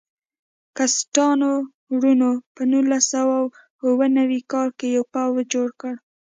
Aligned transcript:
کسټانو 0.77 1.51
وروڼو 1.97 2.31
په 2.55 2.61
نولس 2.71 3.03
سوه 3.13 3.37
اوه 3.87 4.05
نوي 4.17 4.39
کال 4.51 4.69
کې 4.77 4.87
یو 4.95 5.03
پوځ 5.13 5.35
جوړ 5.53 5.69
کړ. 5.81 5.93